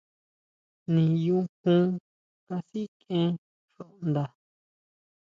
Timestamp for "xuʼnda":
3.73-4.23